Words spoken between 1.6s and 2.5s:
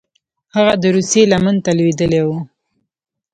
ته لوېدلي وه.